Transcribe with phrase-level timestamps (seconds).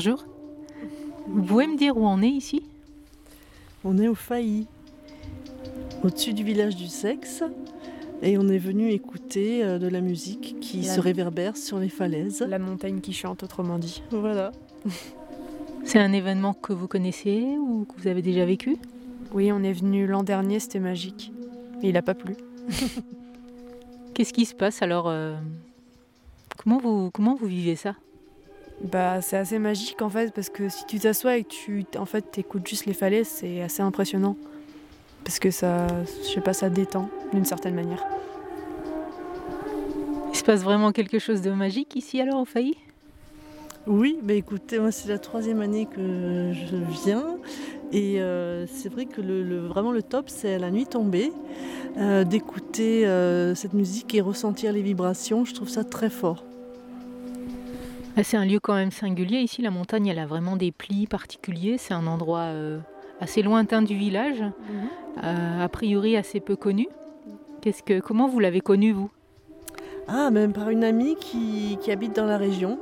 [0.00, 0.24] Bonjour.
[1.26, 2.62] Vous pouvez me dire où on est ici?
[3.82, 4.68] On est au Failly,
[6.04, 7.42] au-dessus du village du Sexe,
[8.22, 11.88] et on est venu écouter euh, de la musique qui La- se réverbère sur les
[11.88, 12.42] falaises.
[12.48, 14.04] La montagne qui chante, autrement dit.
[14.12, 14.52] Voilà.
[15.84, 18.76] C'est un événement que vous connaissez ou que vous avez déjà vécu?
[19.34, 21.32] Oui, on est venu l'an dernier, c'était magique.
[21.82, 22.36] Mais il a pas plu.
[24.14, 25.34] Qu'est-ce qui se passe alors euh,
[26.56, 27.96] comment, vous, comment vous vivez ça?
[28.82, 32.06] Bah, c'est assez magique en fait, parce que si tu t'assois et que tu en
[32.06, 34.36] fait, écoutes juste les falaises, c'est assez impressionnant.
[35.24, 35.86] Parce que ça,
[36.22, 38.04] je sais pas, ça détend d'une certaine manière.
[40.32, 42.76] Il se passe vraiment quelque chose de magique ici alors au Failly?
[43.86, 47.36] Oui, bah écoutez, moi c'est la troisième année que je viens.
[47.92, 51.32] Et euh, c'est vrai que le, le- vraiment le top, c'est à la nuit tombée,
[51.96, 55.44] euh, d'écouter euh, cette musique et ressentir les vibrations.
[55.44, 56.44] Je trouve ça très fort.
[58.18, 59.38] Ah, C'est un lieu quand même singulier.
[59.38, 61.76] Ici, la montagne, elle a vraiment des plis particuliers.
[61.78, 62.80] C'est un endroit euh,
[63.20, 64.42] assez lointain du village,
[65.22, 66.88] euh, a priori assez peu connu.
[67.60, 69.08] Qu'est-ce que, comment vous l'avez connu, vous?
[70.08, 72.80] Ah, même par une amie qui, qui habite dans la région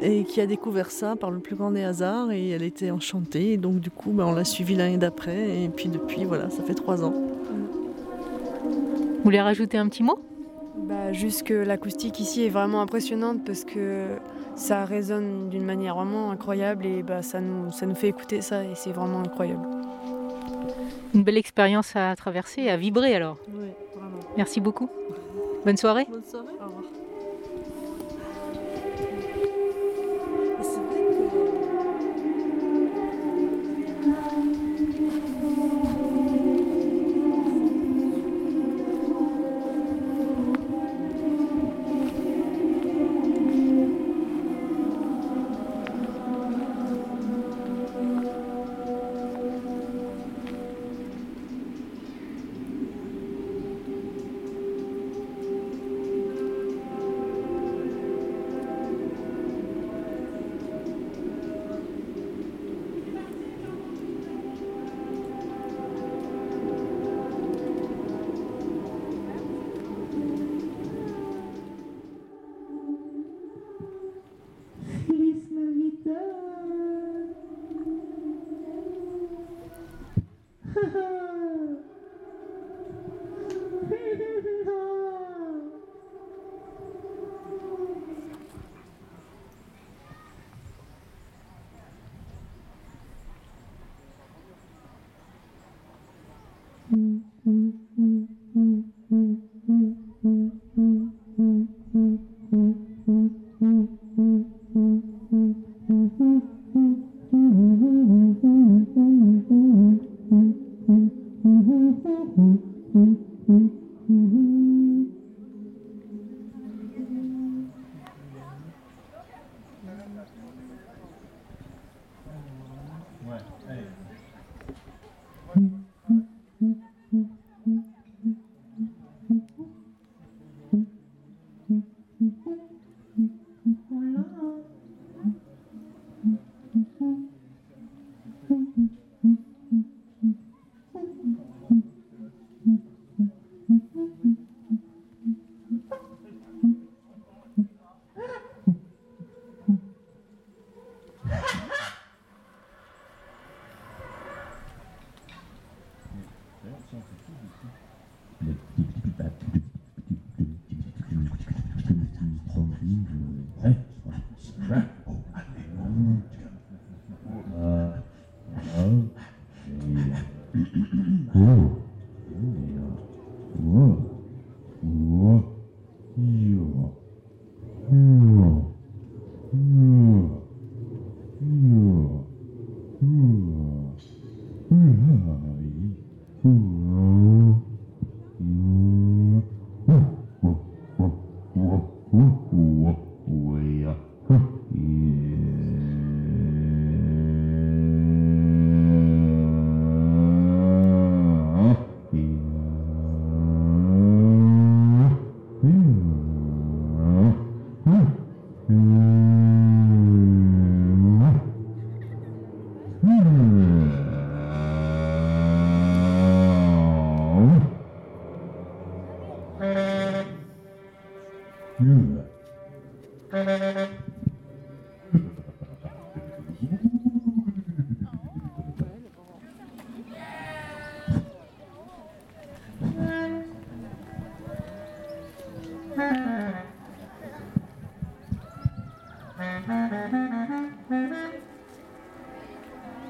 [0.00, 3.52] et qui a découvert ça par le plus grand des hasards et elle était enchantée.
[3.52, 6.62] Et donc du coup, bah, on l'a suivi l'année d'après et puis depuis, voilà, ça
[6.62, 7.12] fait trois ans.
[8.62, 10.18] Vous voulez rajouter un petit mot?
[10.76, 14.06] Bah, juste que l'acoustique ici est vraiment impressionnante parce que
[14.56, 18.64] ça résonne d'une manière vraiment incroyable et bah, ça, nous, ça nous fait écouter ça
[18.64, 19.66] et c'est vraiment incroyable.
[21.14, 23.36] Une belle expérience à traverser et à vibrer alors.
[23.48, 24.18] Oui, vraiment.
[24.36, 24.88] Merci beaucoup.
[25.64, 26.06] Bonne soirée.
[26.10, 26.54] Bonne soirée.
[26.60, 26.84] Au revoir.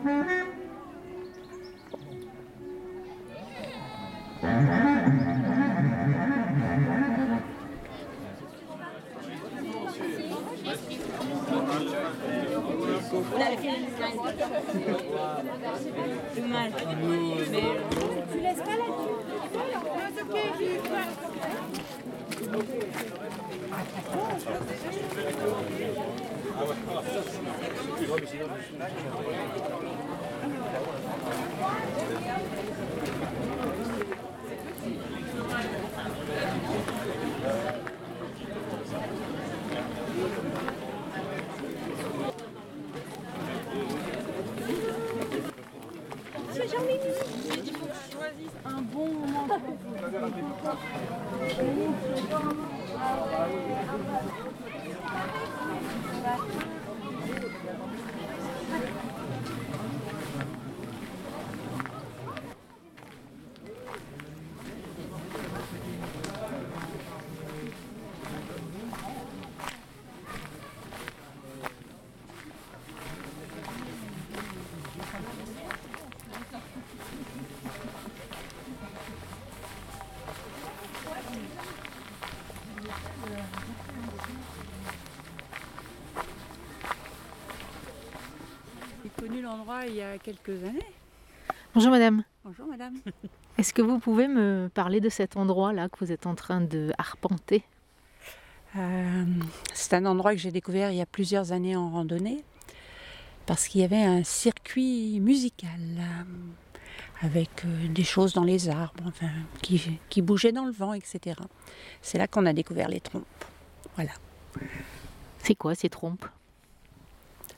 [0.07, 0.45] Ah ouais,
[27.13, 27.45] ça c'est...
[51.47, 52.65] J'ai connu
[89.55, 90.87] l'endroit il y a quelques années.
[91.75, 92.25] Bonjour madame.
[92.45, 92.95] Bonjour madame.
[93.59, 96.93] Est-ce que vous pouvez me parler de cet endroit-là que vous êtes en train de
[96.99, 97.63] arpenter?
[98.77, 99.25] Euh,
[99.73, 102.43] c'est un endroit que j'ai découvert il y a plusieurs années en randonnée
[103.47, 109.05] parce qu'il y avait un circuit musical euh, avec euh, des choses dans les arbres,
[109.07, 109.31] enfin,
[109.63, 111.37] qui, qui bougeaient dans le vent, etc.
[112.03, 113.45] C'est là qu'on a découvert les trompes.
[113.95, 114.13] Voilà.
[115.39, 116.27] C'est quoi ces trompes?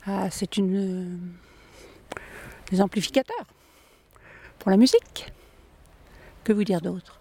[0.05, 1.37] Ah, c'est une
[2.71, 3.47] des amplificateurs
[4.59, 5.33] pour la musique.
[6.45, 7.21] Que vous dire d'autre?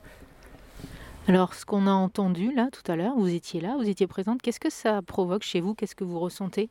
[1.27, 4.41] Alors, ce qu'on a entendu là tout à l'heure, vous étiez là, vous étiez présente,
[4.41, 5.73] qu'est-ce que ça provoque chez vous?
[5.73, 6.69] Qu'est-ce que vous ressentez?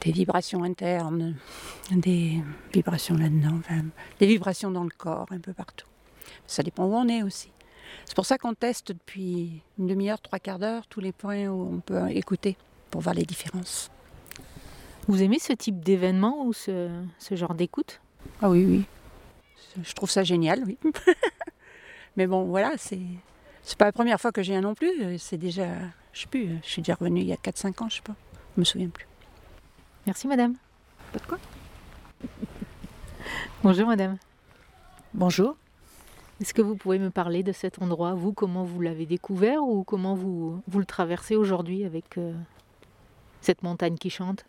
[0.00, 1.36] Des vibrations internes,
[1.92, 3.82] des vibrations là-dedans, enfin,
[4.18, 5.86] des vibrations dans le corps, un peu partout.
[6.46, 7.52] Ça dépend où on est aussi.
[8.04, 11.74] C'est pour ça qu'on teste depuis une demi-heure, trois quarts d'heure, tous les points où
[11.74, 12.56] on peut écouter
[12.90, 13.90] pour voir les différences.
[15.10, 18.00] Vous aimez ce type d'événement ou ce, ce genre d'écoute?
[18.40, 18.84] Ah oui, oui.
[19.82, 20.78] Je trouve ça génial, oui.
[22.16, 23.00] Mais bon, voilà, c'est
[23.64, 25.18] c'est pas la première fois que j'ai un non plus.
[25.18, 25.66] C'est déjà,
[26.12, 28.14] je sais plus, je suis déjà revenue il y a 4-5 ans, je sais pas.
[28.54, 29.08] Je me souviens plus.
[30.06, 30.54] Merci madame.
[31.12, 31.38] Pas de quoi?
[33.64, 34.16] Bonjour madame.
[35.12, 35.56] Bonjour.
[36.40, 38.14] Est-ce que vous pouvez me parler de cet endroit?
[38.14, 42.32] Vous, comment vous l'avez découvert ou comment vous, vous le traversez aujourd'hui avec euh,
[43.40, 44.44] cette montagne qui chante?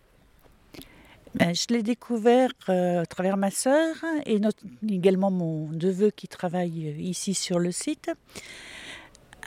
[1.39, 4.39] Je l'ai découvert euh, à travers ma sœur et
[4.89, 8.11] également mon neveu qui travaille euh, ici sur le site.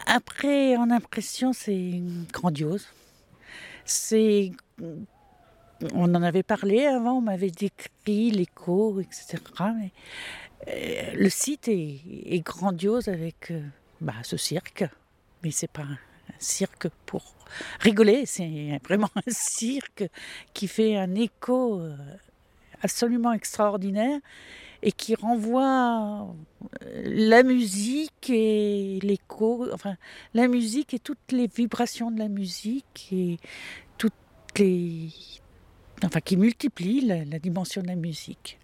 [0.07, 2.88] Après, en impression, c'est grandiose.
[3.85, 4.53] C'est,
[5.94, 9.42] on en avait parlé avant, on m'avait décrit l'écho, etc.
[10.68, 13.53] Euh, le site est, grandiose avec
[14.01, 14.85] bah, ce cirque,
[15.42, 15.87] mais c'est pas
[16.28, 17.34] un cirque pour
[17.80, 20.04] rigoler, c'est vraiment un cirque
[20.52, 21.96] qui fait un écho euh,
[22.82, 24.20] absolument extraordinaire.
[24.87, 26.34] et qui renvoie
[26.82, 29.96] euh, la musique et l'écho, enfin
[30.34, 33.38] la musique et toutes les vibrations de la musique et
[33.96, 34.12] toutes
[34.58, 35.08] les,
[36.04, 38.58] enfin qui multiplient la, la dimension de la musique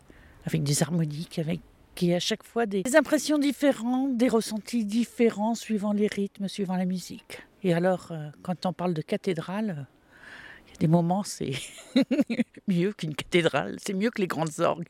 [0.44, 1.60] avec des harmoniques, avec
[1.94, 6.86] qui à chaque fois des impressions différentes, des ressentis différents suivant les rythmes, suivant la
[6.86, 7.42] musique.
[7.62, 9.84] Et alors, euh, quand on parle de cathédrale, euh,
[10.66, 11.52] il y a des moments, c'est
[12.68, 14.88] mieux qu'une cathédrale, c'est mieux que les grandes orgues.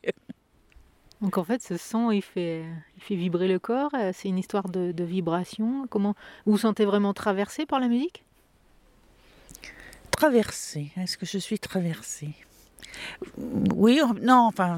[1.21, 2.63] Donc en fait, ce son, il fait,
[2.97, 3.93] il fait vibrer le corps.
[3.93, 5.85] euh, C'est une histoire de, de vibration.
[5.89, 8.23] Comment vous vous sentez vraiment traversé par la musique?
[10.11, 12.33] Traversée, est-ce que je suis traversée?
[13.75, 14.77] Oui, non, enfin,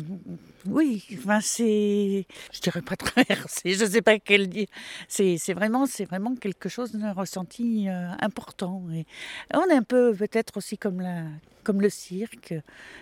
[0.66, 4.68] oui, enfin, c'est, je dirais pas traversée, je sais pas quel dire.
[5.08, 8.84] C'est, vraiment, c'est vraiment quelque chose d'un ressenti euh, important.
[8.94, 9.06] Et
[9.54, 11.24] on est un peu peut-être aussi comme la,
[11.64, 12.54] comme le cirque,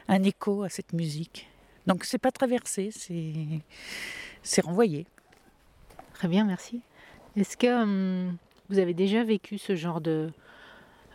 [0.08, 1.48] un écho à cette musique.
[1.88, 3.34] Donc c'est pas traversé, c'est,
[4.44, 5.06] c'est renvoyé.
[6.14, 6.82] Très bien, merci.
[7.36, 8.38] Est-ce que hum,
[8.70, 10.32] vous avez déjà vécu ce genre de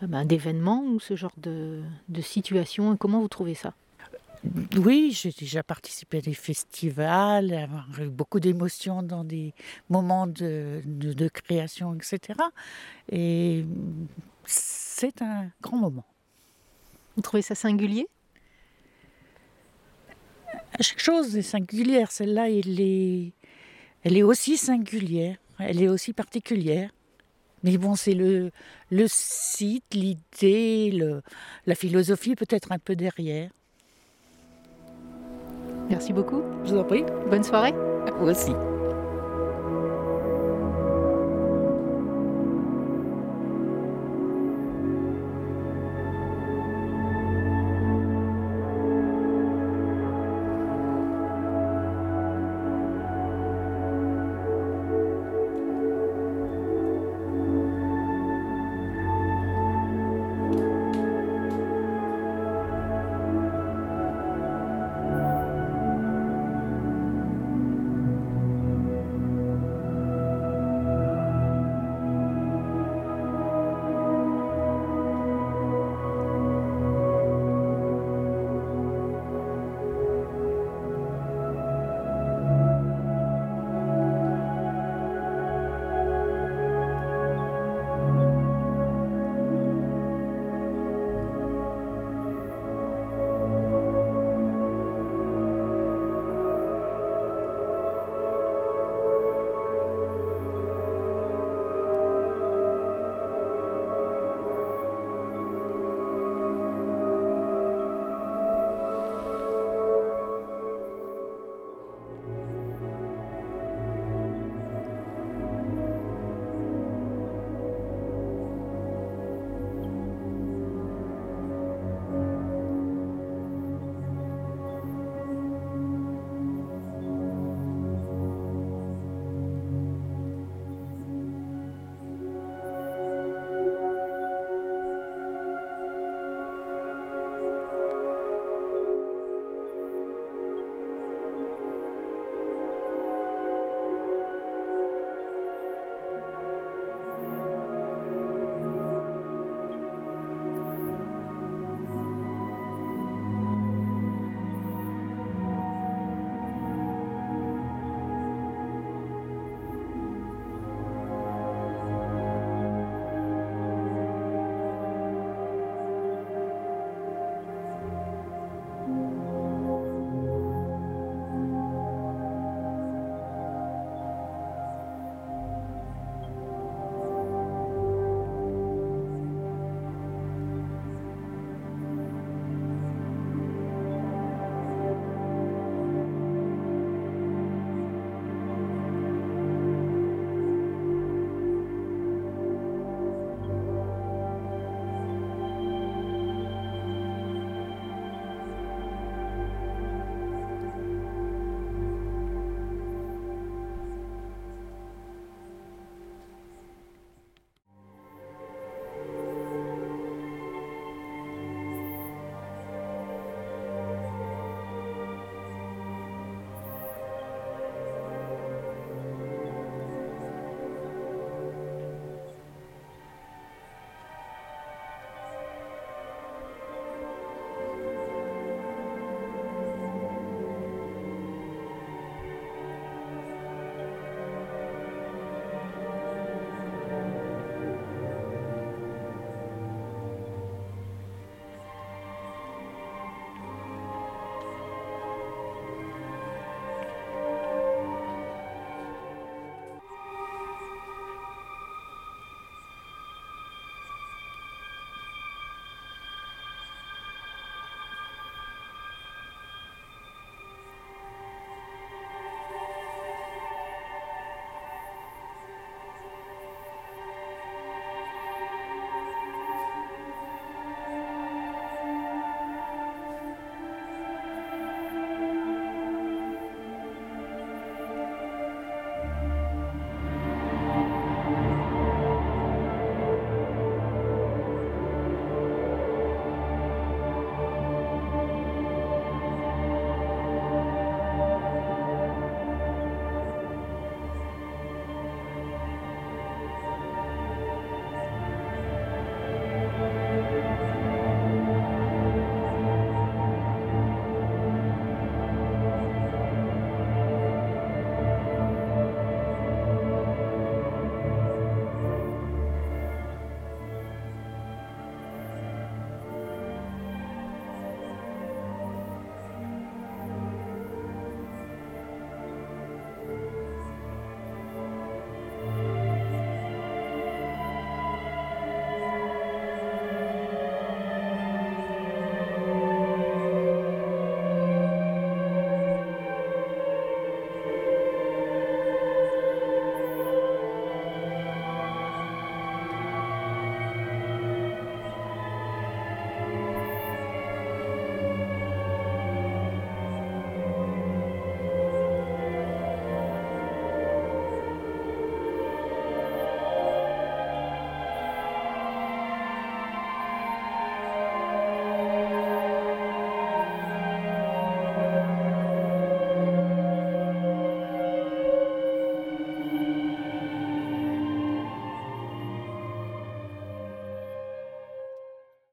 [0.03, 3.75] ben, d'événement ou ce genre de, de situation et comment vous trouvez ça?
[4.77, 9.55] Oui, j'ai déjà participé à des festivals, avoir eu beaucoup d'émotions dans des
[9.89, 12.39] moments de, de- de création, etc.
[13.11, 13.65] Et
[14.45, 16.05] c'est un grand moment.
[17.17, 18.07] Vous trouvez ça singulier?
[20.81, 22.13] Chaque chose est singulière.
[22.13, 23.33] Celle-là, elle est,
[24.05, 25.39] elle est aussi singulière.
[25.59, 26.91] Elle est aussi particulière.
[27.63, 28.51] Mais bon, c'est le,
[28.91, 31.23] le site, l'idée, le-
[31.67, 33.51] la philosophie peut-être un peu derrière.
[35.89, 36.43] Merci beaucoup.
[36.65, 37.05] Je vous en prie.
[37.31, 37.73] Bonne soirée.
[38.19, 38.53] Vous aussi.